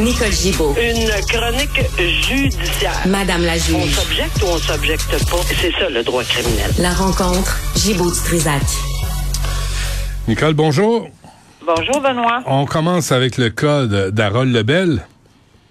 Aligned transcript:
Nicole 0.00 0.32
Gibaud. 0.32 0.74
Une 0.80 1.10
chronique 1.26 1.80
judiciaire. 1.98 2.92
Madame 3.06 3.42
la 3.44 3.52
On 3.52 3.56
juge. 3.56 3.94
s'objecte 3.94 4.42
ou 4.42 4.46
on 4.46 4.56
s'objecte 4.58 5.10
pas? 5.30 5.36
C'est 5.60 5.72
ça 5.72 5.88
le 5.90 6.02
droit 6.02 6.22
criminel. 6.24 6.70
La 6.78 6.90
rencontre, 6.92 7.58
Gibaud-Strisac. 7.76 8.62
Nicole, 10.28 10.54
bonjour. 10.54 11.08
Bonjour, 11.64 12.00
Benoît. 12.00 12.42
On 12.46 12.64
commence 12.66 13.12
avec 13.12 13.36
le 13.36 13.50
cas 13.50 13.84
de- 13.86 14.10
d'Harold 14.10 14.54
Lebel. 14.54 15.02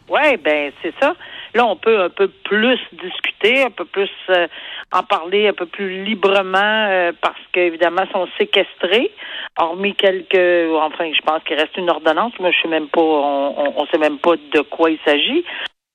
Oui, 0.10 0.38
ben 0.44 0.72
c'est 0.82 0.94
ça. 1.00 1.14
Là, 1.56 1.66
on 1.66 1.76
peut 1.76 2.04
un 2.04 2.10
peu 2.10 2.30
plus 2.46 2.78
discuter, 3.02 3.64
un 3.64 3.72
peu 3.72 3.86
plus 3.86 4.10
euh, 4.30 4.48
en 4.92 5.04
parler 5.04 5.48
un 5.48 5.54
peu 5.54 5.66
plus 5.66 6.04
librement 6.04 6.88
euh, 6.90 7.12
parce 7.22 7.40
qu'évidemment, 7.52 8.04
sont 8.12 8.28
séquestrés, 8.38 9.12
hormis 9.58 9.96
quelques 9.96 10.72
enfin, 10.74 11.12
je 11.14 11.22
pense 11.22 11.44
qu'il 11.44 11.58
reste 11.58 11.78
une 11.78 11.90
ordonnance. 11.90 12.34
Moi, 12.40 12.52
je 12.52 12.62
sais 12.62 12.68
même 12.68 12.88
pas 12.88 13.02
on, 13.02 13.74
on 13.78 13.86
sait 13.88 14.00
même 14.00 14.18
pas 14.20 14.36
de 14.36 14.62
quoi 14.62 14.90
il 14.90 15.00
s'agit. 15.06 15.46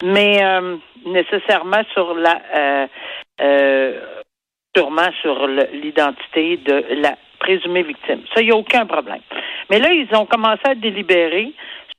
Mais 0.03 0.45
euh, 0.45 0.77
nécessairement 1.07 1.83
sur 1.93 2.15
la 2.15 2.41
euh, 2.55 2.87
euh, 3.41 4.01
sûrement 4.77 5.11
sur 5.23 5.47
l'identité 5.47 6.57
de 6.59 6.85
la 7.01 7.17
présumée 7.39 7.83
victime. 7.83 8.23
Ça, 8.35 8.41
il 8.41 8.47
n'y 8.47 8.53
a 8.53 8.57
aucun 8.57 8.87
problème. 8.87 9.21
Mais 9.71 9.79
là, 9.79 9.93
ils 9.93 10.09
ont 10.17 10.27
commencé 10.27 10.63
à 10.65 10.75
délibérer 10.75 11.53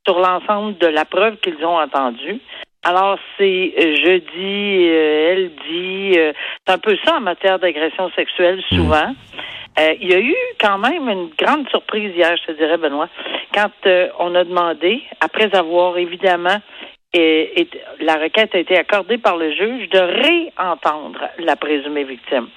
sur 0.05 0.20
l'ensemble 0.20 0.77
de 0.77 0.87
la 0.87 1.05
preuve 1.05 1.37
qu'ils 1.37 1.63
ont 1.65 1.79
entendue. 1.79 2.39
Alors, 2.88 3.17
c'est 3.35 3.73
euh, 3.80 3.95
je 3.95 4.17
dis, 4.38 4.89
euh, 4.89 5.31
elle 5.31 5.52
dit, 5.67 6.20
euh, 6.20 6.34
c'est 6.66 6.73
un 6.73 6.77
peu 6.77 6.95
ça 7.03 7.16
en 7.16 7.21
matière 7.21 7.57
d'agression 7.57 8.12
sexuelle 8.12 8.62
souvent. 8.70 9.12
Euh, 9.80 9.93
il 9.99 10.12
y 10.12 10.13
a 10.13 10.20
eu 10.20 10.35
quand 10.62 10.77
même 10.77 11.09
une 11.09 11.31
grande 11.35 11.67
surprise 11.70 12.13
hier, 12.16 12.38
je 12.38 12.53
te 12.53 12.57
dirais, 12.57 12.77
Benoît, 12.77 13.09
quand 13.55 13.71
on 14.20 14.35
a 14.35 14.43
demandé, 14.43 15.02
après 15.20 15.53
avoir 15.55 15.98
évidemment 15.98 16.62
et, 17.12 17.62
et 17.62 17.70
la 18.02 18.17
requête 18.17 18.53
a 18.53 18.59
été 18.59 18.77
accordée 18.77 19.18
par 19.18 19.37
le 19.37 19.52
juge 19.52 19.90
de 19.90 19.99
réentendre 19.99 21.21
la 21.40 21.55
présumée 21.55 22.04
victime. 22.04 22.49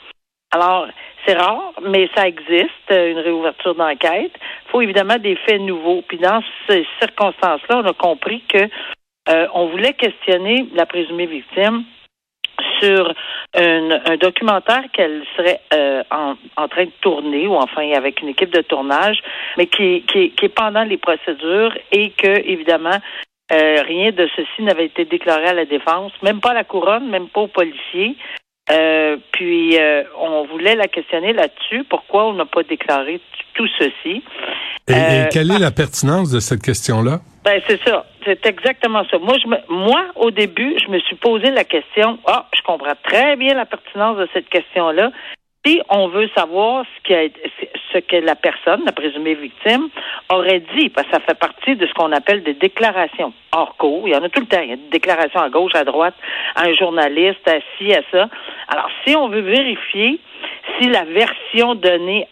Alors, 0.50 0.88
c'est 1.26 1.34
rare, 1.34 1.72
mais 1.82 2.08
ça 2.14 2.26
existe, 2.26 2.90
une 2.90 3.18
réouverture 3.18 3.74
d'enquête. 3.74 4.32
Il 4.34 4.70
faut 4.70 4.82
évidemment 4.82 5.18
des 5.18 5.36
faits 5.36 5.60
nouveaux. 5.60 6.02
Puis 6.06 6.18
dans 6.18 6.42
ces 6.68 6.86
circonstances-là, 7.00 7.82
on 7.82 7.86
a 7.86 7.92
compris 7.92 8.42
que 8.48 8.68
euh, 9.28 9.46
on 9.54 9.66
voulait 9.66 9.94
questionner 9.94 10.68
la 10.74 10.86
présumée 10.86 11.26
victime 11.26 11.84
sur 12.80 13.14
un, 13.54 14.16
documentaire 14.20 14.84
qu'elle 14.92 15.24
serait 15.36 15.60
euh, 15.72 16.02
en, 16.10 16.68
train 16.68 16.84
de 16.84 16.92
tourner, 17.00 17.46
ou 17.46 17.54
enfin 17.54 17.90
avec 17.92 18.20
une 18.20 18.28
équipe 18.28 18.52
de 18.52 18.62
tournage, 18.62 19.20
mais 19.56 19.66
qui 19.66 20.04
est 20.16 20.54
pendant 20.54 20.84
les 20.84 20.96
procédures 20.96 21.76
et 21.92 22.10
que, 22.10 22.48
évidemment, 22.48 22.98
euh, 23.50 23.82
rien 23.82 24.10
de 24.12 24.28
ceci 24.36 24.62
n'avait 24.62 24.86
été 24.86 25.06
déclaré 25.06 25.46
à 25.46 25.54
la 25.54 25.64
défense, 25.64 26.12
même 26.22 26.40
pas 26.40 26.50
à 26.50 26.54
la 26.54 26.64
couronne, 26.64 27.08
même 27.08 27.28
pas 27.28 27.42
aux 27.42 27.46
policiers. 27.46 28.14
Euh, 28.70 29.16
puis 29.32 29.78
euh, 29.78 30.02
on 30.18 30.44
voulait 30.46 30.76
la 30.76 30.88
questionner 30.88 31.32
là-dessus. 31.32 31.84
Pourquoi 31.88 32.26
on 32.26 32.34
n'a 32.34 32.44
pas 32.44 32.62
déclaré 32.62 33.20
tout 33.54 33.66
ceci 33.78 34.22
Et, 34.88 34.92
et 34.92 34.94
Euh, 34.94 35.24
quelle 35.32 35.50
est 35.50 35.58
la 35.58 35.70
pertinence 35.70 36.30
de 36.30 36.40
cette 36.40 36.62
question-là? 36.62 37.20
Ben 37.44 37.62
c'est 37.66 37.82
ça, 37.82 38.04
c'est 38.24 38.44
exactement 38.44 39.04
ça. 39.10 39.18
Moi, 39.18 39.36
je 39.42 39.48
me, 39.48 39.56
moi, 39.68 40.04
au 40.16 40.30
début, 40.30 40.76
je 40.84 40.90
me 40.90 40.98
suis 41.00 41.16
posé 41.16 41.50
la 41.50 41.64
question. 41.64 42.18
Ah, 42.26 42.46
je 42.54 42.60
comprends 42.62 42.92
très 43.02 43.36
bien 43.36 43.54
la 43.54 43.64
pertinence 43.64 44.18
de 44.18 44.28
cette 44.34 44.50
question-là. 44.50 45.10
Si 45.66 45.80
on 45.90 46.08
veut 46.08 46.28
savoir 46.36 46.84
ce, 46.84 47.02
qui 47.02 47.14
a, 47.14 47.28
ce 47.92 47.98
que 47.98 48.16
la 48.16 48.36
personne, 48.36 48.84
la 48.84 48.92
présumée 48.92 49.34
victime, 49.34 49.88
aurait 50.32 50.62
dit, 50.76 50.88
parce 50.88 51.06
que 51.08 51.14
ça 51.14 51.20
fait 51.20 51.38
partie 51.38 51.74
de 51.76 51.86
ce 51.86 51.92
qu'on 51.94 52.12
appelle 52.12 52.42
des 52.42 52.54
déclarations 52.54 53.32
hors 53.52 53.76
cours. 53.76 54.06
Il 54.06 54.14
y 54.14 54.16
en 54.16 54.22
a 54.22 54.28
tout 54.28 54.40
le 54.40 54.46
temps. 54.46 54.60
Il 54.62 54.70
y 54.70 54.72
a 54.72 54.76
des 54.76 54.90
déclarations 54.90 55.40
à 55.40 55.48
gauche, 55.50 55.74
à 55.74 55.84
droite, 55.84 56.14
à 56.54 56.66
un 56.66 56.72
journaliste, 56.74 57.46
à 57.48 57.58
ci, 57.76 57.92
à 57.92 58.02
ça. 58.12 58.28
Alors, 58.68 58.88
si 59.04 59.16
on 59.16 59.28
veut 59.28 59.40
vérifier 59.40 60.20
si 60.78 60.88
la 60.88 61.04
version 61.04 61.74
donnée 61.74 62.26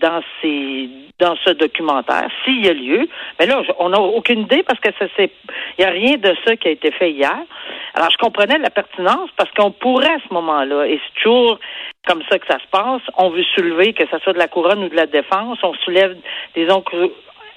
dans 0.00 0.20
ces 0.40 0.88
dans 1.18 1.36
ce 1.44 1.50
documentaire, 1.50 2.28
s'il 2.44 2.64
y 2.64 2.68
a 2.68 2.72
lieu, 2.72 3.08
mais 3.38 3.46
là, 3.46 3.62
on 3.78 3.90
n'a 3.90 4.00
aucune 4.00 4.40
idée 4.40 4.64
parce 4.64 4.80
que 4.80 4.90
ça 4.98 5.06
c'est 5.16 5.30
il 5.78 5.84
n'y 5.84 5.84
a 5.84 5.90
rien 5.90 6.16
de 6.16 6.34
ça 6.44 6.56
qui 6.56 6.66
a 6.66 6.72
été 6.72 6.90
fait 6.90 7.12
hier. 7.12 7.38
Alors, 7.94 8.10
je 8.10 8.16
comprenais 8.16 8.58
la 8.58 8.70
pertinence 8.70 9.30
parce 9.36 9.50
qu'on 9.52 9.70
pourrait 9.70 10.14
à 10.14 10.18
ce 10.26 10.34
moment-là, 10.34 10.86
et 10.86 10.98
c'est 10.98 11.22
toujours 11.22 11.58
comme 12.06 12.22
ça 12.30 12.38
que 12.38 12.46
ça 12.46 12.58
se 12.58 12.66
passe, 12.70 13.02
on 13.16 13.30
veut 13.30 13.44
soulever, 13.54 13.92
que 13.92 14.04
ce 14.10 14.18
soit 14.18 14.32
de 14.32 14.38
la 14.38 14.48
couronne 14.48 14.84
ou 14.84 14.88
de 14.88 14.96
la 14.96 15.06
défense, 15.06 15.58
on 15.62 15.74
soulève 15.74 16.16
des 16.54 16.66
incongru- 16.66 17.12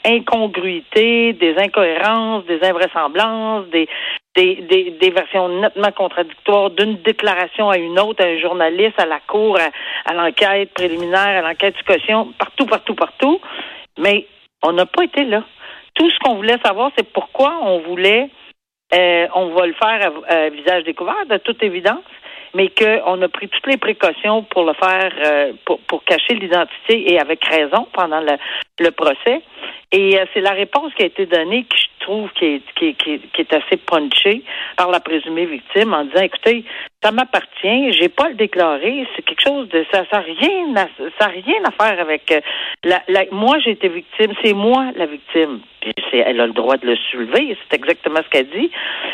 incongruités, 0.05 1.33
des 1.33 1.55
incohérences, 1.57 2.45
des 2.45 2.63
invraisemblances, 2.63 3.65
des, 3.67 3.87
versions 5.11 5.49
nettement 5.49 5.91
contradictoires 5.91 6.69
d'une 6.69 6.97
déclaration 6.97 7.69
à 7.69 7.77
une 7.77 7.99
autre, 7.99 8.23
à 8.23 8.27
un 8.27 8.37
journaliste, 8.37 8.99
à 8.99 9.05
la 9.05 9.19
cour, 9.19 9.57
à, 10.05 10.13
l'enquête 10.13 10.73
préliminaire, 10.73 11.43
à 11.43 11.49
l'enquête 11.49 11.75
de 11.77 11.93
caution, 11.93 12.33
partout, 12.37 12.65
partout, 12.65 12.95
partout. 12.95 13.41
Mais 13.97 14.27
on 14.61 14.73
n'a 14.73 14.85
pas 14.85 15.05
été 15.05 15.23
là. 15.23 15.43
Tout 15.95 16.09
ce 16.09 16.19
qu'on 16.19 16.35
voulait 16.35 16.59
savoir, 16.63 16.91
c'est 16.97 17.11
pourquoi 17.11 17.57
on 17.61 17.79
voulait, 17.79 18.29
euh, 18.93 19.27
on 19.33 19.47
va 19.55 19.65
le 19.65 19.73
faire 19.73 20.11
à 20.27 20.49
visage 20.49 20.83
découvert, 20.83 21.25
de 21.29 21.37
toute 21.37 21.63
évidence, 21.63 22.03
mais 22.55 22.69
qu'on 22.69 23.21
a 23.21 23.27
pris 23.27 23.49
toutes 23.49 23.67
les 23.67 23.77
précautions 23.77 24.43
pour 24.43 24.65
le 24.65 24.73
faire, 24.73 25.11
euh, 25.23 25.53
pour, 25.65 25.79
pour 25.81 26.03
cacher 26.05 26.35
l'identité 26.35 27.13
et 27.13 27.19
avec 27.19 27.43
raison 27.45 27.87
pendant 27.93 28.21
le, 28.21 28.37
le 28.79 28.91
procès. 28.91 29.41
Et 29.97 30.19
euh, 30.19 30.25
c'est 30.33 30.41
la 30.41 30.51
réponse 30.51 30.93
qui 30.95 31.03
a 31.03 31.05
été 31.05 31.25
donnée 31.25 31.63
que 31.63 31.77
je 31.77 31.85
trouve 32.05 32.29
qui 32.33 32.45
est, 32.45 32.61
qui, 32.75 32.93
qui 32.95 33.19
qui 33.33 33.41
est 33.41 33.53
assez 33.53 33.77
punchée 33.77 34.43
par 34.77 34.91
la 34.91 34.99
présumée 34.99 35.45
victime 35.45 35.93
en 35.93 36.03
disant 36.03 36.21
écoutez, 36.23 36.65
ça 37.01 37.11
m'appartient, 37.11 37.91
j'ai 37.93 38.09
pas 38.09 38.27
le 38.29 38.35
déclaré, 38.35 39.07
c'est 39.15 39.21
quelque 39.21 39.41
chose 39.47 39.69
de 39.69 39.85
ça 39.91 40.03
ça 40.11 40.19
rien 40.19 40.75
à, 40.75 40.87
ça 41.19 41.27
rien 41.27 41.61
à 41.63 41.71
faire 41.71 41.99
avec 41.99 42.29
euh, 42.31 42.41
la, 42.83 43.01
la- 43.07 43.25
moi 43.31 43.57
j'ai 43.59 43.71
été 43.71 43.87
victime, 43.87 44.33
c'est 44.43 44.53
moi 44.53 44.87
la 44.95 45.05
victime. 45.05 45.61
Puis 45.81 45.93
elle 46.19 46.41
a 46.41 46.47
le 46.47 46.53
droit 46.53 46.77
de 46.77 46.87
le 46.87 46.95
soulever, 47.11 47.55
c'est 47.69 47.75
exactement 47.77 48.19
ce 48.23 48.29
qu'elle 48.29 48.49
dit. 48.49 48.71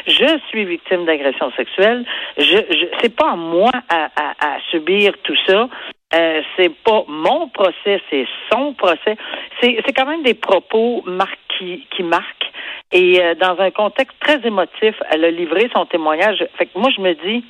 Je 0.07 0.39
suis 0.49 0.65
victime 0.65 1.05
d'agression 1.05 1.51
sexuelle. 1.51 2.05
Je, 2.37 2.43
je 2.69 2.85
c'est 3.01 3.15
pas 3.15 3.31
à 3.31 3.35
moi 3.35 3.71
à, 3.89 4.09
à, 4.15 4.55
à 4.55 4.59
subir 4.71 5.13
tout 5.23 5.35
ça. 5.47 5.67
Euh, 6.13 6.41
c'est 6.57 6.69
pas 6.83 7.03
mon 7.07 7.47
procès, 7.49 8.01
c'est 8.09 8.27
son 8.51 8.73
procès. 8.73 9.15
C'est, 9.61 9.81
quand 9.95 10.05
même 10.05 10.23
des 10.23 10.33
propos 10.33 11.03
mar- 11.05 11.27
qui, 11.57 11.87
qui 11.95 12.03
marquent. 12.03 12.51
Et 12.91 13.21
euh, 13.21 13.35
dans 13.35 13.57
un 13.59 13.71
contexte 13.71 14.17
très 14.19 14.45
émotif, 14.45 14.95
elle 15.09 15.23
a 15.23 15.31
livré 15.31 15.69
son 15.73 15.85
témoignage. 15.85 16.45
Fait 16.57 16.65
que 16.65 16.77
moi, 16.77 16.89
je 16.95 17.01
me 17.01 17.13
dis, 17.13 17.45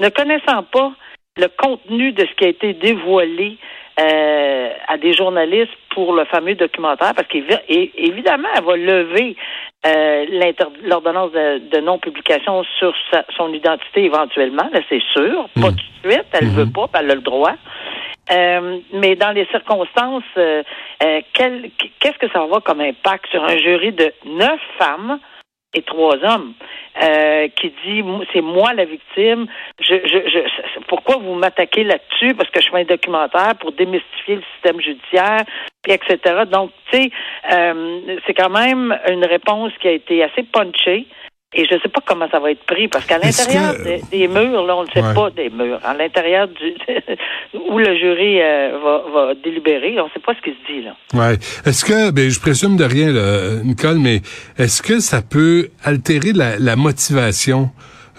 ne 0.00 0.08
connaissant 0.08 0.64
pas 0.64 0.92
le 1.36 1.48
contenu 1.48 2.12
de 2.12 2.24
ce 2.26 2.32
qui 2.34 2.44
a 2.44 2.48
été 2.48 2.74
dévoilé 2.74 3.56
euh, 4.00 4.70
à 4.88 4.96
des 4.98 5.12
journalistes 5.14 5.72
pour 5.90 6.12
le 6.14 6.24
fameux 6.26 6.54
documentaire, 6.54 7.12
parce 7.14 7.26
qu'évidemment, 7.28 8.48
elle 8.56 8.64
va 8.64 8.76
lever 8.76 9.36
euh, 9.86 10.24
l'ordonnance 10.84 11.32
de, 11.32 11.58
de 11.70 11.80
non-publication 11.80 12.64
sur 12.78 12.94
sa- 13.10 13.24
son 13.36 13.52
identité 13.52 14.04
éventuellement, 14.04 14.68
là, 14.72 14.80
c'est 14.88 15.02
sûr. 15.12 15.48
Pas 15.60 15.70
tout 15.70 15.76
de 16.04 16.10
suite, 16.10 16.24
elle 16.32 16.46
Mhm. 16.46 16.54
veut 16.54 16.70
pas, 16.72 16.86
elle 16.98 17.10
a 17.10 17.14
le 17.14 17.20
droit. 17.20 17.52
Euh, 18.32 18.78
mais 18.92 19.16
dans 19.16 19.32
les 19.32 19.44
circonstances, 19.46 20.22
euh, 20.38 20.62
euh, 21.02 21.20
qu'est-ce 21.34 22.18
que 22.18 22.28
ça 22.28 22.38
va 22.38 22.44
avoir 22.44 22.62
comme 22.62 22.80
impact 22.80 23.26
sur 23.30 23.42
un 23.44 23.56
jury 23.58 23.92
de 23.92 24.12
neuf 24.24 24.60
femmes 24.78 25.18
et 25.74 25.82
trois 25.82 26.16
hommes 26.24 26.54
euh, 27.02 27.48
qui 27.48 27.72
dit 27.84 28.02
c'est 28.32 28.40
moi 28.40 28.72
la 28.74 28.84
victime. 28.84 29.46
Je, 29.80 29.94
je, 30.04 30.28
je, 30.28 30.80
pourquoi 30.86 31.16
vous 31.16 31.34
m'attaquez 31.34 31.84
là-dessus? 31.84 32.34
Parce 32.34 32.50
que 32.50 32.60
je 32.60 32.70
fais 32.70 32.80
un 32.80 32.84
documentaire 32.84 33.54
pour 33.60 33.72
démystifier 33.72 34.36
le 34.36 34.42
système 34.54 34.80
judiciaire, 34.80 35.44
puis 35.82 35.92
etc. 35.92 36.42
Donc 36.50 36.70
tu 36.90 36.98
sais, 36.98 37.10
euh, 37.52 38.16
c'est 38.26 38.34
quand 38.34 38.50
même 38.50 38.96
une 39.10 39.24
réponse 39.24 39.72
qui 39.80 39.88
a 39.88 39.92
été 39.92 40.22
assez 40.22 40.42
punchée. 40.44 41.06
Et 41.56 41.64
je 41.66 41.74
ne 41.74 41.80
sais 41.80 41.88
pas 41.88 42.00
comment 42.04 42.28
ça 42.30 42.40
va 42.40 42.50
être 42.50 42.64
pris, 42.64 42.88
parce 42.88 43.04
qu'à 43.06 43.18
l'intérieur 43.18 43.76
que- 43.76 43.84
des, 43.84 44.02
des 44.10 44.26
murs, 44.28 44.66
là, 44.66 44.76
on 44.76 44.82
ne 44.82 44.88
sait 44.90 45.00
Ouais. 45.02 45.14
pas 45.14 45.30
des 45.30 45.50
murs. 45.50 45.78
À 45.84 45.94
l'intérieur 45.94 46.48
du 46.48 46.74
où 47.70 47.78
le 47.78 47.96
jury 47.96 48.40
euh, 48.42 48.78
va, 48.82 49.02
va 49.26 49.34
délibérer, 49.34 50.00
on 50.00 50.04
ne 50.06 50.10
sait 50.10 50.20
pas 50.20 50.34
ce 50.34 50.42
qui 50.42 50.50
se 50.56 50.72
dit 50.72 50.82
là. 50.82 50.96
Ouais. 51.14 51.34
Est-ce 51.64 51.84
que, 51.84 52.10
ben, 52.10 52.28
je 52.28 52.40
présume 52.40 52.76
de 52.76 52.84
rien, 52.84 53.12
là, 53.12 53.62
Nicole, 53.62 53.98
mais 53.98 54.20
est-ce 54.58 54.82
que 54.82 54.98
ça 55.00 55.22
peut 55.22 55.68
altérer 55.84 56.32
la, 56.32 56.58
la 56.58 56.74
motivation 56.76 57.70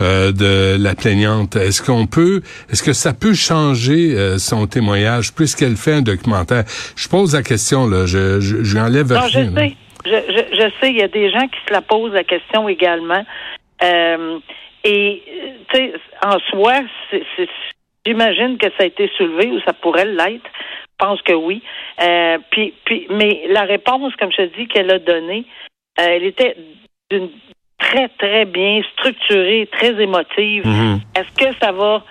euh, 0.02 0.32
de 0.32 0.82
la 0.82 0.96
plaignante? 0.96 1.56
Est-ce 1.58 1.82
qu'on 1.82 2.08
peut, 2.08 2.42
est-ce 2.72 2.84
que 2.84 2.94
ça 2.94 3.14
peut 3.14 3.34
changer 3.34 4.16
euh, 4.16 4.38
son 4.38 4.66
témoignage 4.68 5.34
puisqu'elle 5.34 5.76
fait 5.76 5.94
un 5.94 6.02
documentaire? 6.02 6.64
Je 6.96 7.08
pose 7.10 7.34
la 7.34 7.44
question, 7.44 7.88
là, 7.88 8.06
je, 8.06 8.40
je, 8.40 8.64
je 8.64 8.74
lui 8.76 8.82
enlève 8.82 9.12
Non, 9.12 9.20
rien. 9.22 9.28
je 9.30 9.40
là. 9.56 9.68
sais. 9.68 9.76
Je, 10.06 10.12
je, 10.12 10.56
je 10.56 10.70
sais, 10.80 10.90
il 10.92 10.98
y 10.98 11.04
a 11.04 11.08
des 11.08 11.30
gens 11.32 11.48
qui 11.48 11.60
se 11.68 11.74
la 11.74 11.82
posent 11.82 12.14
la 12.14 12.24
question 12.24 12.70
également. 12.70 13.26
Euh, 13.84 14.40
et, 14.84 15.24
euh, 15.28 15.50
tu 15.70 15.78
sais, 15.78 15.94
en 16.24 16.40
soi, 16.52 16.82
c'est, 17.10 17.24
j'imagine 18.06 18.58
que 18.58 18.68
ça 18.78 18.84
a 18.84 18.86
été 18.86 19.10
soulevé 19.18 19.48
ou 19.48 19.60
ça 19.62 19.74
pourrait 19.74 20.06
l'être. 20.06 20.46
Je 20.46 21.06
pense 21.06 21.22
que 21.24 21.34
oui. 21.34 21.62
Euh, 22.02 22.38
puis, 22.52 22.74
puis, 22.86 23.08
mais 23.10 23.44
la 23.50 23.64
réponse, 23.64 24.16
comme 24.16 24.32
je 24.32 24.44
te 24.44 24.58
dis, 24.58 24.68
qu'elle 24.68 24.92
a 24.92 25.00
donnée, 25.00 25.46
euh, 26.00 26.04
elle 26.08 26.24
était 26.24 26.56
d'une 27.10 27.30
très, 27.78 28.08
très 28.10 28.46
bien 28.46 28.82
structurée, 28.94 29.68
très 29.72 30.02
émotive. 30.02 30.66
Mhm. 30.66 31.00
Est-ce 31.16 31.46
que 31.46 31.58
ça 31.62 31.72
va 31.72 32.04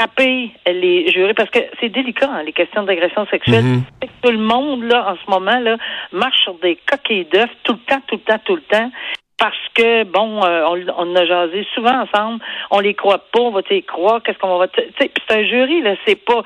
frapper 0.00 0.50
les 0.66 1.10
jurés? 1.12 1.34
Parce 1.34 1.50
que 1.50 1.58
c'est 1.80 1.90
délicat, 1.90 2.30
hein, 2.32 2.42
les 2.42 2.52
questions 2.52 2.82
d'agression 2.84 3.26
sexuelle. 3.26 3.64
Mhm. 3.64 3.82
Tout 4.22 4.30
le 4.30 4.38
monde, 4.38 4.84
là, 4.84 5.12
en 5.12 5.16
ce 5.16 5.30
moment, 5.30 5.58
là, 5.58 5.76
marche 6.12 6.38
sur 6.42 6.54
des 6.54 6.78
coquilles 6.90 7.26
d'œufs 7.26 7.50
tout 7.64 7.72
le 7.72 7.78
temps, 7.80 8.02
tout 8.06 8.16
le 8.16 8.22
temps, 8.22 8.40
tout 8.44 8.56
le 8.56 8.62
temps. 8.62 8.90
Parce 9.38 9.68
que, 9.74 10.04
bon, 10.04 10.44
euh, 10.44 10.64
on, 10.68 10.78
on 10.98 11.16
a 11.16 11.24
jasé 11.24 11.66
souvent 11.74 12.02
ensemble, 12.02 12.42
on 12.70 12.80
les 12.80 12.94
croit 12.94 13.24
pas, 13.32 13.40
on 13.40 13.50
va 13.50 13.62
les 13.70 13.82
croire, 13.82 14.22
qu'est-ce 14.22 14.38
qu'on 14.38 14.58
va... 14.58 14.68
Tu 14.68 14.82
sais, 14.98 15.08
puis 15.08 15.24
c'est 15.26 15.36
un 15.36 15.44
jury, 15.44 15.80
là, 15.82 15.94
c'est 16.06 16.22
pas... 16.22 16.42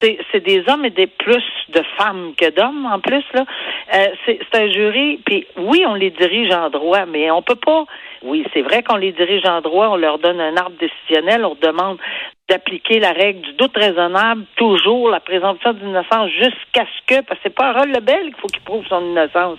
C'est 0.00 0.44
des 0.44 0.62
hommes 0.68 0.84
et 0.84 0.90
des 0.90 1.06
plus 1.06 1.42
de 1.70 1.82
femmes 1.96 2.34
que 2.36 2.50
d'hommes, 2.50 2.86
en 2.86 3.00
plus, 3.00 3.24
là. 3.32 3.46
Euh, 3.94 4.06
c'est 4.24 4.38
c'est 4.52 4.62
un 4.62 4.70
jury, 4.70 5.18
puis 5.24 5.46
oui, 5.56 5.84
on 5.86 5.94
les 5.94 6.10
dirige 6.10 6.52
en 6.52 6.68
droit, 6.68 7.06
mais 7.06 7.30
on 7.30 7.42
peut 7.42 7.56
pas... 7.56 7.86
Oui, 8.22 8.44
c'est 8.52 8.62
vrai 8.62 8.82
qu'on 8.82 8.96
les 8.96 9.12
dirige 9.12 9.44
en 9.46 9.60
droit, 9.60 9.88
on 9.88 9.96
leur 9.96 10.18
donne 10.18 10.40
un 10.40 10.56
arbre 10.56 10.76
décisionnel, 10.78 11.44
on 11.44 11.54
demande 11.54 11.98
d'appliquer 12.48 13.00
la 13.00 13.12
règle 13.12 13.40
du 13.40 13.52
doute 13.54 13.76
raisonnable, 13.76 14.44
toujours 14.56 15.10
la 15.10 15.20
présomption 15.20 15.72
d'innocence 15.72 16.30
jusqu'à 16.30 16.86
ce 16.86 17.06
que, 17.06 17.20
parce 17.22 17.38
que 17.40 17.44
c'est 17.44 17.54
pas 17.54 17.70
Harold 17.70 17.94
Lebel 17.94 18.26
qu'il 18.26 18.34
faut 18.36 18.46
qu'il 18.46 18.62
prouve 18.62 18.86
son 18.86 19.04
innocence, 19.04 19.58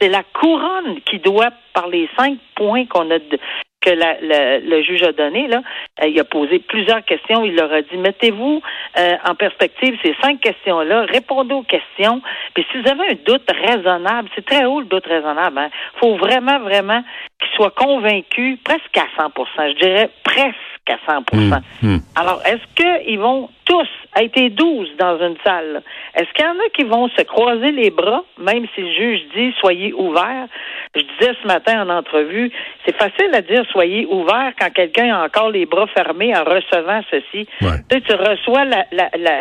c'est 0.00 0.08
la 0.08 0.22
couronne 0.22 1.00
qui 1.06 1.18
doit, 1.18 1.50
par 1.72 1.88
les 1.88 2.08
cinq 2.16 2.38
points 2.56 2.86
qu'on 2.86 3.10
a 3.10 3.18
que 3.84 3.90
le 3.90 4.82
juge 4.82 5.02
a 5.02 5.12
donné, 5.12 5.46
là, 5.46 5.62
euh, 6.02 6.08
il 6.08 6.18
a 6.18 6.24
posé 6.24 6.58
plusieurs 6.58 7.04
questions. 7.04 7.44
Il 7.44 7.54
leur 7.54 7.72
a 7.72 7.82
dit 7.82 7.96
mettez-vous 7.96 8.62
euh, 8.98 9.16
en 9.24 9.34
perspective 9.34 9.98
ces 10.02 10.14
cinq 10.22 10.40
questions-là, 10.40 11.02
répondez 11.02 11.54
aux 11.54 11.62
questions. 11.62 12.22
Puis 12.54 12.64
si 12.70 12.80
vous 12.80 12.88
avez 12.88 13.10
un 13.10 13.18
doute 13.26 13.50
raisonnable, 13.50 14.28
c'est 14.34 14.44
très 14.44 14.64
haut 14.64 14.80
le 14.80 14.86
doute 14.86 15.06
raisonnable. 15.06 15.68
Il 15.96 15.98
faut 15.98 16.16
vraiment, 16.16 16.60
vraiment 16.60 17.02
qu'ils 17.44 17.56
soient 17.56 17.70
convaincus, 17.70 18.58
presque 18.64 18.96
à 18.96 19.06
100 19.16 19.32
je 19.70 19.78
dirais 19.78 20.10
presque 20.22 20.56
à 20.88 20.96
100 21.06 21.24
Mhm. 21.32 21.60
Mhm. 21.82 22.00
Alors, 22.16 22.42
est-ce 22.44 22.62
qu'ils 23.04 23.18
vont 23.18 23.48
tous 23.64 23.88
être 24.16 24.36
les 24.36 24.50
12 24.50 24.88
dans 24.98 25.18
une 25.18 25.36
salle? 25.42 25.82
Est-ce 26.14 26.30
qu'il 26.34 26.44
y 26.44 26.48
en 26.48 26.52
a 26.52 26.68
qui 26.74 26.84
vont 26.84 27.08
se 27.08 27.22
croiser 27.22 27.72
les 27.72 27.90
bras, 27.90 28.22
même 28.38 28.66
si 28.74 28.82
le 28.82 28.92
juge 28.92 29.20
dit 29.34 29.54
soyez 29.60 29.92
ouverts? 29.94 30.46
Je 30.94 31.00
disais 31.00 31.32
ce 31.42 31.46
matin 31.46 31.86
en 31.86 31.88
entrevue, 31.90 32.52
c'est 32.84 32.94
facile 32.96 33.30
à 33.34 33.40
dire 33.40 33.64
soyez 33.72 34.04
ouverts 34.06 34.52
quand 34.60 34.70
quelqu'un 34.72 35.14
a 35.14 35.24
encore 35.24 35.50
les 35.50 35.64
bras 35.66 35.86
fermés 35.88 36.36
en 36.36 36.44
recevant 36.44 37.00
ceci. 37.10 37.48
Ouais. 37.62 37.78
Tu 37.90 37.96
sais, 37.96 38.00
tu 38.02 38.12
reçois 38.14 38.64
la- 38.66 38.86
la- 38.92 39.10
la- 39.18 39.40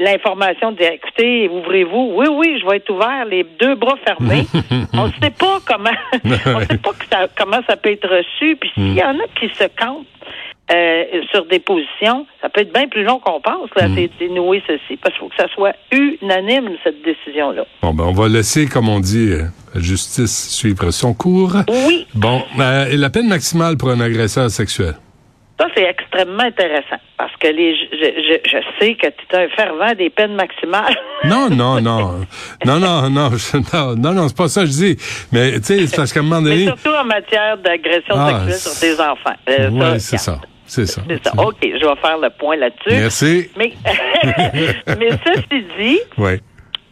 l'information 0.00 0.72
dire 0.72 0.92
écoutez, 0.92 1.48
ouvrez-vous. 1.48 2.12
Oui, 2.16 2.26
oui, 2.30 2.58
je 2.60 2.66
vais 2.68 2.76
être 2.76 2.90
ouvert, 2.90 3.24
les 3.24 3.44
deux 3.60 3.74
bras 3.74 3.96
fermés. 4.04 4.46
on 4.92 5.06
ne 5.08 5.12
sait 5.22 5.30
pas 5.30 5.58
comment 5.66 5.90
on 6.24 6.60
sait 6.60 6.78
pas 6.78 6.92
que 6.92 7.06
ça- 7.10 7.28
comment 7.36 7.60
ça 7.68 7.76
peut 7.76 7.90
être 7.92 8.08
reçu. 8.08 8.56
Puis 8.56 8.70
s'il 8.74 8.94
y 8.94 9.02
en 9.02 9.18
a 9.18 9.24
qui 9.38 9.48
se 9.54 9.64
campent 9.78 10.06
euh, 10.72 11.04
sur 11.30 11.44
des 11.46 11.58
positions, 11.58 12.26
ça 12.40 12.48
peut 12.48 12.62
être 12.62 12.72
bien 12.72 12.88
plus 12.88 13.04
long 13.04 13.18
qu'on 13.18 13.38
pense, 13.40 13.68
là, 13.76 13.86
Mm. 13.86 14.08
dénouer 14.18 14.62
ceci, 14.66 14.96
parce 14.96 15.14
qu'il 15.14 15.20
faut 15.20 15.28
que 15.28 15.36
ça 15.36 15.46
soit 15.54 15.74
unanime, 15.92 16.70
cette 16.82 17.02
décision-là. 17.02 17.64
Bon, 17.82 17.92
ben, 17.92 18.04
on 18.04 18.12
va 18.12 18.28
laisser, 18.28 18.66
comme 18.66 18.88
on 18.88 18.98
dit, 18.98 19.28
euh, 19.32 19.42
la 19.74 19.80
justice 19.82 20.48
suivre 20.50 20.90
son 20.90 21.12
cours. 21.12 21.56
Oui, 21.68 22.06
Bon, 22.14 22.42
euh, 22.58 22.86
et 22.90 22.96
la 22.96 23.10
peine 23.10 23.28
maximale 23.28 23.76
pour 23.76 23.90
un 23.90 24.00
agresseur 24.00 24.48
sexuel. 24.50 24.94
Ça, 25.60 25.66
c'est 25.76 25.84
extrêmement 25.84 26.42
intéressant, 26.42 26.96
parce 27.16 27.32
que 27.36 27.46
les, 27.48 27.76
je, 27.76 27.86
je, 27.92 28.50
je 28.50 28.58
sais 28.80 28.94
que 28.96 29.06
tu 29.06 29.36
es 29.36 29.44
un 29.44 29.48
fervent 29.50 29.94
des 29.96 30.10
peines 30.10 30.34
maximales. 30.34 30.96
Non, 31.24 31.48
non, 31.48 31.80
non. 31.80 32.20
Non, 32.66 32.78
non, 32.78 33.08
non, 33.08 33.30
je- 33.30 33.56
non, 33.74 33.94
non, 33.96 34.12
non, 34.12 34.28
c'est 34.28 34.36
pas 34.36 34.48
ça 34.48 34.60
que 34.62 34.66
je 34.66 34.72
dis. 34.72 34.96
Mais, 35.32 35.52
tu 35.52 35.62
sais, 35.64 35.86
c'est 35.86 35.96
parce 35.96 36.12
qu'à 36.12 36.20
un 36.20 36.22
moment 36.24 36.42
Mais 36.42 36.50
donné... 36.50 36.64
surtout 36.66 36.90
en 36.90 37.04
matière 37.04 37.56
d'agression 37.56 38.14
Ah, 38.14 38.42
sexuelle 38.46 38.72
sur 38.74 38.80
des 38.82 39.00
enfants. 39.00 39.36
Euh, 39.48 39.70
Oui, 39.72 40.00
c'est 40.00 40.18
ça. 40.18 40.38
C'est 40.66 40.84
ça. 40.86 41.00
C'est 41.08 41.24
ça. 41.24 41.32
OK, 41.38 41.56
je 41.62 41.86
vais 41.86 41.96
faire 42.02 42.18
le 42.18 42.28
point 42.30 42.56
là-dessus. 42.56 42.90
Merci. 42.90 43.50
Mais, 43.56 43.72
mais 44.98 45.10
ceci 45.24 45.64
dit, 45.78 46.00
Oui. 46.18 46.40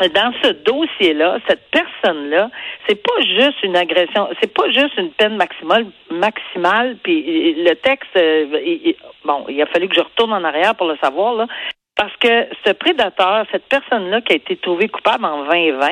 Dans 0.00 0.32
ce 0.42 0.48
dossier-là, 0.48 1.38
cette 1.48 1.70
personne-là, 1.70 2.50
c'est 2.88 3.02
pas 3.02 3.20
juste 3.20 3.62
une 3.62 3.76
agression, 3.76 4.28
c'est 4.40 4.52
pas 4.52 4.68
juste 4.70 4.96
une 4.96 5.10
peine 5.10 5.36
maximale, 5.36 5.86
maximale. 6.10 6.96
Puis 7.02 7.54
le 7.62 7.74
texte, 7.74 8.16
euh, 8.16 8.46
bon, 9.24 9.44
il 9.48 9.60
a 9.62 9.66
fallu 9.66 9.88
que 9.88 9.94
je 9.94 10.00
retourne 10.00 10.32
en 10.32 10.44
arrière 10.44 10.74
pour 10.74 10.88
le 10.88 10.96
savoir 10.96 11.34
là. 11.34 11.46
Parce 11.94 12.16
que 12.16 12.48
ce 12.64 12.72
prédateur, 12.72 13.44
cette 13.52 13.68
personne-là 13.68 14.22
qui 14.22 14.32
a 14.32 14.36
été 14.36 14.56
trouvée 14.56 14.88
coupable 14.88 15.26
en 15.26 15.44
2020, 15.44 15.88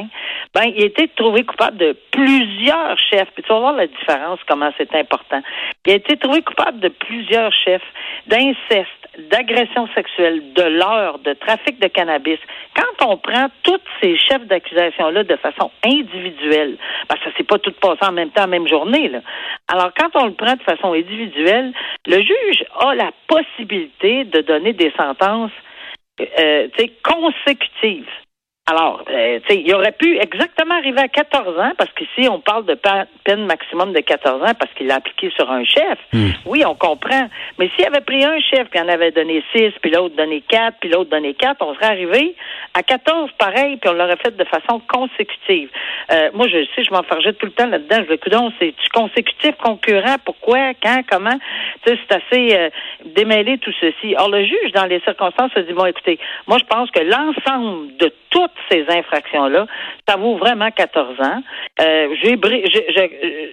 ben, 0.55 0.63
il 0.75 0.83
a 0.83 0.87
été 0.87 1.09
trouvé 1.09 1.45
coupable 1.45 1.77
de 1.77 1.97
plusieurs 2.11 2.99
chefs. 2.99 3.29
Puis 3.35 3.43
tu 3.43 3.49
vas 3.51 3.61
voir 3.61 3.75
la 3.75 3.87
différence, 3.87 4.41
comment 4.49 4.71
c'est 4.79 4.95
important. 4.95 5.43
Il 5.87 5.93
a 5.93 5.97
été 5.97 6.17
trouvé 6.17 6.43
coupable 6.43 6.81
de 6.81 6.89
plusieurs 6.89 7.53
chefs 7.53 7.85
d'inceste, 8.27 8.89
d'agression 9.31 9.89
sexuelle, 9.95 10.55
de 10.55 10.63
leurre, 10.63 11.19
de 11.19 11.35
trafic 11.35 11.79
de 11.81 11.89
cannabis. 11.89 12.39
Quand 12.75 13.07
on 13.07 13.19
prend 13.19 13.49
tous 13.63 13.81
ces 14.03 14.17
chefs 14.17 14.47
d'accusation-là 14.47 15.25
de 15.25 15.37
façon 15.37 15.71
individuelle, 15.85 16.79
que 17.09 17.31
ça 17.31 17.37
s'est 17.37 17.45
pas 17.45 17.59
tout 17.59 17.73
passé 17.73 17.99
en 18.03 18.13
même 18.13 18.31
temps, 18.31 18.45
en 18.45 18.49
même 18.49 18.69
journée, 18.69 19.09
là. 19.09 19.21
Alors, 19.69 19.91
quand 19.97 20.09
on 20.15 20.27
le 20.27 20.33
prend 20.33 20.55
de 20.55 20.63
façon 20.63 20.95
individuelle, 20.95 21.73
le 22.07 22.23
juge 22.23 22.65
a 22.79 22.95
la 22.95 23.11
possibilité 23.29 24.25
de 24.25 24.41
donner 24.41 24.73
des 24.73 24.93
sentences 24.97 25.53
euh, 26.39 26.69
consécutives. 27.03 28.09
Alors, 28.71 29.03
euh, 29.11 29.41
tu 29.49 29.53
sais, 29.53 29.63
il 29.67 29.75
aurait 29.75 29.91
pu 29.91 30.17
exactement 30.21 30.77
arriver 30.77 31.01
à 31.01 31.09
14 31.09 31.59
ans, 31.59 31.73
parce 31.77 31.91
qu'ici, 31.93 32.29
on 32.29 32.39
parle 32.39 32.67
de 32.67 32.79
peine 33.25 33.45
maximum 33.45 33.93
de 33.93 33.99
14 33.99 34.43
ans 34.43 34.55
parce 34.57 34.73
qu'il 34.75 34.87
l'a 34.87 34.97
appliqué 34.97 35.29
sur 35.31 35.51
un 35.51 35.65
chef. 35.65 35.99
Oui, 36.47 36.63
on 36.65 36.77
comprend. 36.77 37.29
Mais 37.59 37.69
s'il 37.75 37.85
avait 37.85 38.01
pris 38.01 38.25
un 38.25 38.39
chef, 38.39 38.69
puis 38.71 38.79
en 38.79 38.89
avait 38.89 39.11
donné 39.11 39.43
6, 39.53 39.73
puis 39.83 39.91
l'autre 39.91 40.15
donné 40.15 40.43
4, 40.43 40.77
puis 40.79 40.89
l'autre 40.89 41.11
donné 41.11 41.35
4, 41.35 41.57
on 41.63 41.75
serait 41.75 41.87
arrivé 41.87 42.37
à 42.75 42.85
14 42.85 43.31
pareil, 43.39 43.77
puis 43.79 43.91
on 43.91 43.95
l'aurait 43.95 44.19
fait 44.23 44.37
de 44.37 44.45
façon 44.45 44.81
consécutive. 44.89 45.71
Euh, 46.13 46.31
moi, 46.35 46.47
je 46.47 46.65
sais, 46.77 46.85
je 46.85 46.93
m'enfargeais 46.93 47.33
tout 47.33 47.47
le 47.47 47.53
temps 47.53 47.67
là-dedans. 47.67 48.05
Je 48.07 48.13
me 48.13 48.17
coudon, 48.19 48.53
c'est 48.61 48.73
consécutif 48.95 49.57
concurrent, 49.57 50.17
pourquoi, 50.25 50.75
quand, 50.81 51.03
comment? 51.11 51.39
Tu 51.85 51.91
sais, 51.91 51.99
c'est 52.09 52.17
assez 52.17 52.57
euh, 52.57 52.71
démêlé 53.17 53.59
tout 53.59 53.73
ceci. 53.81 54.15
Or, 54.17 54.29
le 54.29 54.45
juge, 54.45 54.71
dans 54.75 54.87
les 54.87 55.01
circonstances, 55.01 55.51
se 55.55 55.61
dit, 55.61 55.73
bon, 55.73 55.87
écoutez, 55.87 56.21
moi, 56.47 56.59
je 56.59 56.67
pense 56.67 56.89
que 56.93 57.01
l'ensemble 57.01 57.97
de 57.97 58.13
toutes 58.31 58.51
ces 58.71 58.85
infractions-là, 58.89 59.67
ça 60.09 60.17
vaut 60.17 60.37
vraiment 60.37 60.71
14 60.71 61.21
ans. 61.21 61.43
Euh, 61.81 62.15
j'ai 62.23 62.35
euh, 62.35 63.47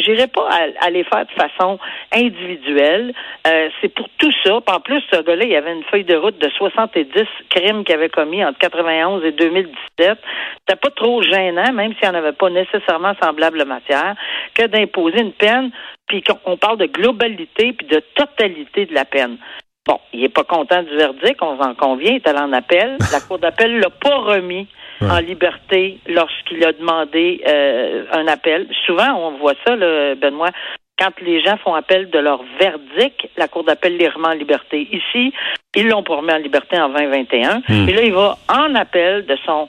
J'irai 0.00 0.26
pas 0.26 0.48
à, 0.80 0.90
les 0.90 1.04
faire 1.04 1.24
de 1.24 1.40
façon 1.40 1.78
individuelle. 2.12 3.14
Euh, 3.46 3.68
c'est 3.80 3.94
pour 3.94 4.08
tout 4.18 4.32
ça. 4.44 4.60
Puis 4.60 4.76
en 4.76 4.80
plus, 4.80 5.00
ce 5.12 5.22
gars-là, 5.22 5.44
il 5.44 5.52
y 5.52 5.56
avait 5.56 5.72
une 5.72 5.84
feuille 5.84 6.04
de 6.04 6.16
route 6.16 6.36
de 6.36 6.50
70 6.50 7.06
crimes 7.48 7.84
qu'il 7.84 7.94
avait 7.94 8.08
commis 8.08 8.44
entre 8.44 8.58
91 8.58 9.24
et 9.24 9.30
2017. 9.30 10.18
C'était 10.58 10.80
pas 10.80 10.90
trop 10.96 11.22
gênant, 11.22 11.72
même 11.72 11.94
s'il 11.94 12.10
n'y 12.10 12.16
en 12.16 12.18
avait 12.18 12.32
pas 12.32 12.50
nécessairement 12.50 13.14
semblable 13.22 13.64
matière, 13.64 14.16
que 14.54 14.66
d'imposer 14.66 15.20
une 15.20 15.32
peine, 15.32 15.70
puis 16.08 16.22
qu'on 16.22 16.40
on 16.44 16.56
parle 16.56 16.78
de 16.78 16.86
globalité 16.86 17.72
puis 17.72 17.86
de 17.86 18.02
totalité 18.16 18.86
de 18.86 18.94
la 18.94 19.04
peine. 19.04 19.38
Bon, 19.86 20.00
il 20.12 20.20
n'est 20.20 20.28
pas 20.30 20.44
content 20.44 20.82
du 20.82 20.96
verdict, 20.96 21.42
on 21.42 21.60
en 21.60 21.74
convient, 21.74 22.12
il 22.12 22.16
est 22.16 22.28
allé 22.28 22.38
en 22.38 22.52
appel. 22.52 22.96
La 23.12 23.20
Cour 23.20 23.38
d'appel 23.38 23.78
l'a 23.78 23.90
pas 23.90 24.16
remis 24.16 24.66
Ouais. 25.00 25.10
en 25.10 25.18
liberté 25.18 25.98
lorsqu'il 26.06 26.64
a 26.64 26.72
demandé 26.72 27.42
euh, 27.48 28.04
un 28.12 28.28
appel. 28.28 28.68
Souvent, 28.86 29.12
on 29.16 29.32
voit 29.38 29.54
ça, 29.66 29.74
là, 29.74 30.14
Benoît, 30.14 30.50
quand 30.96 31.10
les 31.20 31.42
gens 31.42 31.56
font 31.58 31.74
appel 31.74 32.10
de 32.10 32.18
leur 32.20 32.40
verdict, 32.60 33.28
la 33.36 33.48
Cour 33.48 33.64
d'appel 33.64 33.96
les 33.96 34.08
remet 34.08 34.28
en 34.28 34.34
liberté. 34.34 34.88
Ici, 34.92 35.32
ils 35.74 35.88
l'ont 35.88 36.04
pas 36.04 36.14
remis 36.14 36.30
en 36.32 36.36
liberté 36.38 36.78
en 36.80 36.90
2021. 36.90 37.62
Hmm. 37.68 37.88
Et 37.88 37.92
là, 37.92 38.02
il 38.02 38.12
va 38.12 38.38
en 38.48 38.72
appel 38.76 39.26
de 39.26 39.36
son 39.44 39.68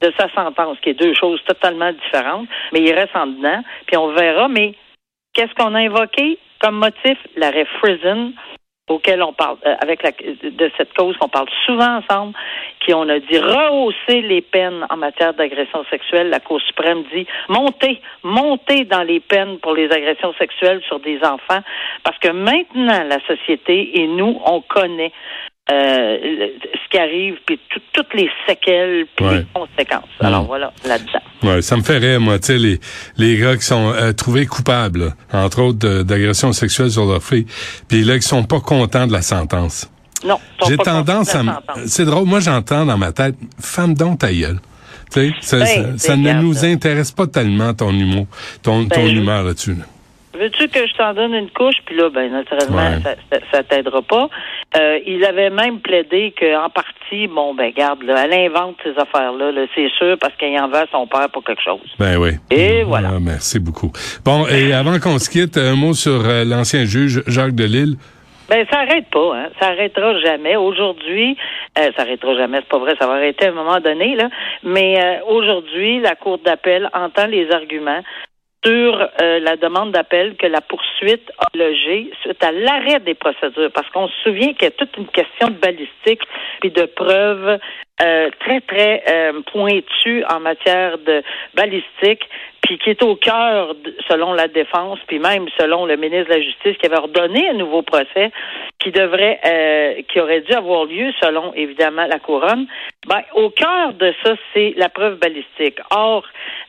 de 0.00 0.10
sa 0.18 0.28
sentence, 0.30 0.78
qui 0.82 0.88
est 0.88 0.94
deux 0.94 1.14
choses 1.14 1.40
totalement 1.44 1.92
différentes, 1.92 2.48
mais 2.72 2.80
il 2.80 2.92
reste 2.92 3.14
en 3.14 3.26
dedans, 3.26 3.62
puis 3.86 3.96
on 3.98 4.08
verra. 4.14 4.48
Mais 4.48 4.74
qu'est-ce 5.34 5.54
qu'on 5.54 5.74
a 5.74 5.80
invoqué 5.80 6.38
comme 6.60 6.76
motif? 6.76 7.18
L'arrêt 7.36 7.66
Friesen, 7.78 8.32
auquel 8.88 9.22
on 9.22 9.32
parle, 9.32 9.56
euh, 9.66 9.74
avec 9.80 10.02
la, 10.02 10.10
de 10.10 10.70
cette 10.76 10.92
cause 10.94 11.16
qu'on 11.16 11.28
parle 11.28 11.48
souvent 11.66 11.98
ensemble, 11.98 12.34
qui 12.80 12.92
on 12.92 13.08
a 13.08 13.18
dit 13.20 13.38
rehausser 13.38 14.22
les 14.22 14.40
peines 14.40 14.86
en 14.90 14.96
matière 14.96 15.34
d'agression 15.34 15.84
sexuelle. 15.90 16.30
La 16.30 16.40
Cour 16.40 16.60
suprême 16.60 17.04
dit 17.14 17.26
monter, 17.48 18.00
monter 18.22 18.84
dans 18.84 19.02
les 19.02 19.20
peines 19.20 19.58
pour 19.58 19.74
les 19.74 19.90
agressions 19.90 20.34
sexuelles 20.34 20.82
sur 20.86 20.98
des 21.00 21.18
enfants, 21.22 21.62
parce 22.02 22.18
que 22.18 22.28
maintenant 22.28 23.04
la 23.04 23.20
société 23.26 24.00
et 24.00 24.06
nous, 24.06 24.40
on 24.44 24.60
connaît 24.60 25.12
euh, 25.70 26.16
le- 26.22 26.52
ce 26.74 26.88
qui 26.90 26.98
arrive, 26.98 27.34
puis 27.46 27.58
tout- 27.70 27.80
toutes 27.92 28.12
les 28.14 28.28
séquelles, 28.48 29.06
puis 29.16 29.24
Ouais. 29.24 29.38
les 29.38 29.46
conséquences. 29.54 30.08
Alors 30.20 30.44
voilà, 30.44 30.72
là-dedans. 30.86 31.20
Ouais, 31.42 31.62
ça 31.62 31.76
me 31.76 31.82
fait 31.82 31.98
rire, 31.98 32.20
moi, 32.20 32.38
tu 32.38 32.46
sais, 32.46 32.58
les, 32.58 32.80
les 33.16 33.36
gars 33.38 33.56
qui 33.56 33.64
sont 33.64 33.92
euh, 33.92 34.12
trouvés 34.12 34.46
coupables, 34.46 35.06
là, 35.32 35.44
entre 35.44 35.62
autres 35.62 36.02
d'agressions 36.02 36.52
sexuelles 36.52 36.90
sur 36.90 37.04
leur 37.06 37.22
fille, 37.22 37.46
puis 37.88 38.02
là, 38.02 38.16
qui 38.18 38.26
sont 38.26 38.44
pas 38.44 38.60
contents 38.60 39.06
de 39.06 39.12
la 39.12 39.22
sentence. 39.22 39.88
Non, 40.24 40.38
J'ai 40.68 40.76
tendance 40.76 41.34
à... 41.34 41.42
C'est 41.86 42.04
drôle, 42.04 42.26
moi, 42.26 42.38
j'entends 42.40 42.84
dans 42.86 42.96
ma 42.98 43.10
tête, 43.12 43.34
femme 43.60 43.94
donc 43.94 44.20
ta 44.20 44.32
gueule. 44.32 44.60
Tu 45.12 45.20
sais, 45.20 45.34
ça, 45.40 45.58
Ben, 45.58 45.66
ça, 45.98 46.08
ça 46.08 46.16
ne 46.16 46.32
nous 46.40 46.54
ça. 46.54 46.66
intéresse 46.66 47.10
pas 47.10 47.26
tellement 47.26 47.74
ton 47.74 47.90
humour, 47.90 48.26
ton, 48.62 48.82
Ben, 48.84 48.88
ton 48.88 49.06
humeur 49.08 49.42
là-dessus. 49.42 49.74
là. 49.74 49.84
Veux-tu 50.34 50.68
que 50.68 50.86
je 50.86 50.94
t'en 50.94 51.12
donne 51.14 51.34
une 51.34 51.50
couche? 51.50 51.76
Puis 51.84 51.96
là, 51.96 52.08
ben 52.10 52.30
naturellement, 52.32 52.76
Ouais. 52.78 53.00
ça, 53.02 53.14
ça, 53.30 53.38
ça 53.52 53.62
t'aidera 53.62 54.00
pas. 54.02 54.28
Euh, 54.78 54.98
il 55.06 55.24
avait 55.24 55.50
même 55.50 55.80
plaidé 55.80 56.32
qu'en 56.38 56.70
partie, 56.70 57.26
bon, 57.26 57.54
ben 57.54 57.70
garde, 57.72 58.02
là, 58.02 58.24
elle 58.24 58.32
invente 58.50 58.76
ces 58.82 58.98
affaires-là, 58.98 59.52
là, 59.52 59.66
c'est 59.74 59.90
sûr, 59.98 60.16
parce 60.18 60.34
qu'il 60.36 60.58
en 60.58 60.68
va 60.68 60.80
à 60.80 60.86
son 60.90 61.06
père 61.06 61.28
pour 61.30 61.44
quelque 61.44 61.62
chose. 61.62 61.80
Ben 61.98 62.16
oui. 62.16 62.30
Et 62.50 62.82
voilà. 62.82 63.10
Ah, 63.14 63.18
merci 63.20 63.60
beaucoup. 63.60 63.92
Bon, 64.24 64.46
et 64.48 64.72
avant 64.72 64.98
qu'on 64.98 65.18
se 65.18 65.28
quitte, 65.28 65.58
un 65.58 65.76
mot 65.76 65.92
sur 65.92 66.24
euh, 66.26 66.44
l'ancien 66.44 66.84
juge 66.84 67.22
Jacques 67.26 67.54
Delille. 67.54 67.96
Ben, 68.48 68.66
ça 68.70 68.80
arrête 68.80 69.08
pas, 69.10 69.34
hein. 69.34 69.48
Ça 69.60 69.68
arrêtera 69.68 70.18
jamais. 70.20 70.56
Aujourd'hui, 70.56 71.36
euh, 71.78 71.90
ça 71.96 72.02
arrêtera 72.02 72.34
jamais, 72.36 72.58
c'est 72.58 72.68
pas 72.68 72.78
vrai, 72.78 72.94
ça 73.00 73.06
va 73.06 73.14
arrêter 73.14 73.46
à 73.46 73.48
un 73.48 73.52
moment 73.52 73.80
donné, 73.80 74.14
là. 74.14 74.28
Mais 74.62 74.98
euh, 74.98 75.24
aujourd'hui, 75.34 76.00
la 76.00 76.14
Cour 76.16 76.38
d'appel 76.44 76.90
entend 76.92 77.26
les 77.26 77.50
arguments 77.50 78.00
sur 78.64 79.08
euh, 79.20 79.40
la 79.40 79.56
demande 79.56 79.92
d'appel 79.92 80.36
que 80.36 80.46
la 80.46 80.60
poursuite 80.60 81.30
a 81.38 81.46
logée 81.56 82.10
suite 82.22 82.42
à 82.44 82.52
l'arrêt 82.52 83.00
des 83.00 83.14
procédures. 83.14 83.70
Parce 83.72 83.88
qu'on 83.90 84.08
se 84.08 84.22
souvient 84.22 84.52
qu'il 84.54 84.64
y 84.64 84.66
a 84.66 84.70
toute 84.70 84.96
une 84.96 85.08
question 85.08 85.48
de 85.48 85.54
balistique 85.54 86.22
puis 86.60 86.70
de 86.70 86.84
preuves 86.84 87.58
euh, 88.00 88.30
très, 88.40 88.60
très 88.60 89.02
euh, 89.08 89.42
pointues 89.52 90.24
en 90.28 90.40
matière 90.40 90.98
de 90.98 91.22
balistique 91.54 92.22
puis 92.62 92.78
qui 92.78 92.90
est 92.90 93.02
au 93.02 93.16
cœur, 93.16 93.74
selon 94.08 94.32
la 94.32 94.46
défense, 94.46 95.00
puis 95.08 95.18
même 95.18 95.46
selon 95.58 95.84
le 95.84 95.96
ministre 95.96 96.28
de 96.28 96.38
la 96.38 96.42
Justice, 96.42 96.76
qui 96.78 96.86
avait 96.86 96.96
ordonné 96.96 97.48
un 97.48 97.54
nouveau 97.54 97.82
procès 97.82 98.30
qui 98.78 98.92
devrait, 98.92 99.40
euh, 99.44 100.02
qui 100.08 100.20
aurait 100.20 100.42
dû 100.42 100.52
avoir 100.52 100.84
lieu 100.84 101.12
selon 101.20 101.52
évidemment 101.54 102.06
la 102.06 102.20
couronne. 102.20 102.66
Ben, 103.08 103.22
au 103.34 103.50
cœur 103.50 103.94
de 103.94 104.14
ça, 104.24 104.34
c'est 104.54 104.74
la 104.76 104.88
preuve 104.88 105.18
balistique. 105.18 105.80
Or, 105.90 106.24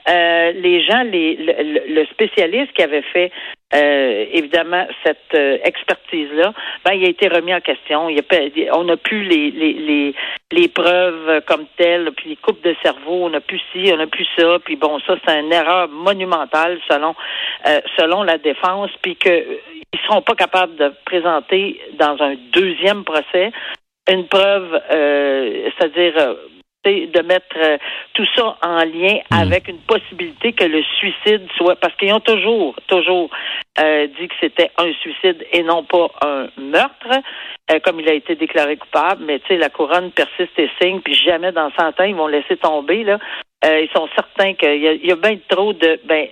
euh, 0.10 0.51
les 0.51 0.83
gens, 0.83 1.03
les, 1.03 1.36
le, 1.36 1.93
le- 1.93 2.05
spécialiste 2.07 2.74
qui 2.74 2.83
avait 2.83 3.01
fait 3.01 3.31
euh, 3.74 4.25
évidemment 4.31 4.86
cette 5.03 5.33
euh, 5.33 5.57
expertise-là, 5.63 6.53
ben, 6.86 6.93
il 6.93 7.05
a 7.05 7.10
été 7.10 7.27
remis 7.27 7.53
en 7.53 7.62
question. 7.62 8.10
Il 8.10 8.19
a 8.19 8.24
on 8.77 8.83
n'a 8.83 8.98
plus 8.98 9.24
les, 9.24 9.51
les, 9.51 9.74
les, 9.74 10.15
les 10.51 10.67
preuves 10.67 11.41
comme 11.48 11.65
telles, 11.77 12.12
puis 12.17 12.29
les 12.29 12.36
coupes 12.36 12.63
de 12.63 12.75
cerveau, 12.83 13.25
on 13.25 13.29
n'a 13.29 13.41
plus 13.41 13.62
ci, 13.72 13.89
on 13.93 13.98
n'a 13.98 14.07
plus 14.07 14.27
ça, 14.38 14.60
puis 14.63 14.75
bon, 14.75 15.00
ça 15.07 15.15
c'est 15.25 15.39
une 15.39 15.51
erreur 15.53 15.88
monumentale 15.89 16.79
selon 16.89 17.15
euh, 17.67 17.79
selon 17.98 18.24
la 18.24 18.38
défense, 18.38 18.91
puis 19.01 19.15
que 19.15 19.29
ils 19.93 20.00
seront 20.07 20.22
pas 20.22 20.36
capables 20.36 20.75
de 20.75 20.91
présenter 21.05 21.79
dans 21.98 22.22
un 22.22 22.36
deuxième 22.51 23.03
procès 23.03 23.51
une 24.10 24.27
preuve, 24.27 24.81
euh, 24.91 25.69
c'est-à-dire 25.77 26.13
c'est 26.17 26.52
de 26.84 27.22
mettre 27.22 27.56
euh, 27.58 27.78
tout 28.13 28.25
ça 28.36 28.58
en 28.62 28.84
lien 28.84 29.20
avec 29.32 29.68
une 29.68 29.80
possibilité 29.80 30.54
que 30.54 30.66
le 30.66 30.84
suicide 30.84 31.48
soit 31.56 31.75
parce 31.78 31.96
qu'ils 31.96 32.13
ont 32.13 32.20
toujours, 32.20 32.75
toujours 32.88 33.30
euh, 33.80 34.08
dit 34.20 34.28
que 34.28 34.34
c'était 34.42 34.70
un 34.78 34.92
suicide 34.94 35.46
et 35.52 35.63
non 35.63 35.84
pas 35.84 36.12
un 36.22 36.48
meurtre, 36.58 37.22
euh, 37.72 37.80
comme 37.80 38.00
il 38.00 38.10
a 38.10 38.13
été 38.13 38.36
déclaré 38.36 38.78
coupable. 38.78 39.24
Mais 39.25 39.40
tu 39.40 39.48
sais, 39.48 39.58
la 39.58 39.70
couronne 39.70 40.12
persiste 40.12 40.58
et 40.58 40.70
signe, 40.82 41.00
puis 41.00 41.16
jamais 41.16 41.52
dans 41.52 41.72
100 41.72 42.00
ans 42.00 42.04
ils 42.04 42.16
vont 42.16 42.28
laisser 42.28 42.58
tomber 42.58 43.04
là. 43.04 43.18
Euh, 43.66 43.80
ils 43.80 43.90
sont 43.96 44.10
certains 44.16 44.54
qu'il 44.56 44.82
y 44.82 44.88
a, 44.88 44.94
il 44.94 45.06
y 45.06 45.12
a 45.12 45.16
bien 45.16 45.38
trop 45.48 45.72
de 45.72 46.00
ben 46.04 46.28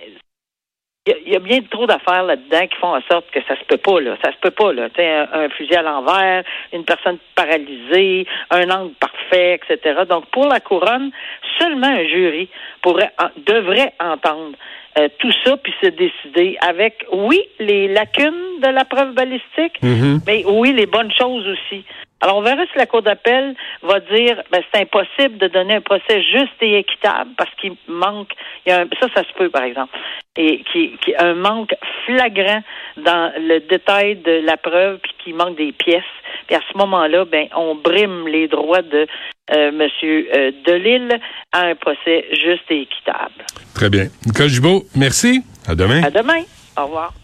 il 1.06 1.14
y 1.26 1.32
y, 1.32 1.36
a 1.36 1.40
bien 1.40 1.60
trop 1.68 1.86
d'affaires 1.86 2.22
là-dedans 2.22 2.66
qui 2.68 2.76
font 2.76 2.94
en 2.94 3.00
sorte 3.10 3.28
que 3.32 3.40
ça 3.48 3.56
se 3.58 3.64
peut 3.64 3.76
pas, 3.76 4.00
là. 4.00 4.16
Ça 4.24 4.30
se 4.30 4.36
peut 4.38 4.52
pas, 4.52 4.72
là. 4.72 4.88
Un, 4.96 5.26
un 5.32 5.48
fusil 5.48 5.74
à 5.74 5.82
l'envers, 5.82 6.44
une 6.72 6.84
personne 6.84 7.18
paralysée, 7.34 8.26
un 8.50 8.70
angle 8.70 8.94
parfait, 9.00 9.54
etc. 9.68 10.02
Donc, 10.08 10.26
pour 10.26 10.46
la 10.46 10.60
couronne, 10.60 11.10
seulement 11.58 11.88
un 11.88 12.04
jury 12.06 12.48
pourrait, 12.82 13.10
en- 13.20 13.30
devrait 13.44 13.92
entendre 13.98 14.52
euh, 14.98 15.08
tout 15.18 15.32
ça 15.44 15.56
puis 15.56 15.74
se 15.82 15.88
décider 15.88 16.56
avec, 16.60 17.04
oui, 17.12 17.40
les 17.58 17.88
lacunes 17.88 18.60
de 18.62 18.68
la 18.68 18.84
preuve 18.84 19.12
balistique, 19.14 19.78
mais 20.26 20.44
oui, 20.46 20.72
les 20.72 20.86
bonnes 20.86 21.12
choses 21.18 21.48
aussi. 21.48 21.84
Alors, 22.22 22.36
on 22.36 22.42
verra 22.42 22.62
si 22.66 22.78
la 22.78 22.86
Cour 22.86 23.02
d'appel 23.02 23.56
va 23.82 23.98
dire, 23.98 24.40
ben, 24.52 24.62
c'est 24.72 24.82
impossible 24.82 25.38
de 25.38 25.48
donner 25.48 25.74
un 25.74 25.80
procès 25.80 26.22
juste 26.22 26.54
et 26.60 26.78
équitable 26.78 27.32
parce 27.36 27.50
qu'il 27.60 27.72
manque, 27.88 28.30
il 28.64 28.70
y 28.70 28.72
a 28.72 28.82
un, 28.82 28.86
ça, 29.00 29.08
ça 29.12 29.24
se 29.24 29.32
peut, 29.36 29.50
par 29.50 29.64
exemple, 29.64 29.92
et 30.36 30.62
qui, 30.72 30.96
qui 31.04 31.14
un 31.18 31.34
manque 31.34 31.74
flagrant 32.06 32.62
dans 32.96 33.32
le 33.36 33.58
détail 33.58 34.16
de 34.16 34.40
la 34.46 34.56
preuve 34.56 34.98
puis 34.98 35.12
qu'il 35.18 35.34
manque 35.34 35.56
des 35.56 35.72
pièces. 35.72 36.04
Puis 36.46 36.54
à 36.54 36.60
ce 36.70 36.78
moment-là, 36.78 37.24
ben, 37.24 37.48
on 37.56 37.74
brime 37.74 38.28
les 38.28 38.46
droits 38.46 38.82
de 38.82 39.08
euh, 39.52 39.72
Monsieur 39.72 40.28
euh, 40.32 40.52
Delille 40.64 41.18
à 41.50 41.62
un 41.66 41.74
procès 41.74 42.24
juste 42.30 42.70
et 42.70 42.82
équitable. 42.82 43.44
Très 43.74 43.90
bien. 43.90 44.06
Nicole 44.26 44.48
Gibault, 44.48 44.84
merci. 44.94 45.42
À 45.66 45.74
demain. 45.74 46.04
À 46.04 46.10
demain. 46.10 46.42
Au 46.78 46.84
revoir. 46.84 47.12